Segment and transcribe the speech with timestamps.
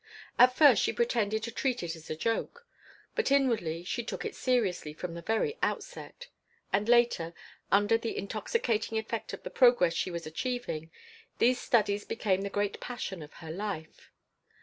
[0.39, 2.65] At first she pretended to treat it as a joke,
[3.13, 6.27] but inwardly she took it seriously from the very outset,
[6.73, 7.35] and later,
[7.71, 10.89] under the intoxicating effect of the progress she was achieving,
[11.37, 14.11] these studies became the great passion of her life.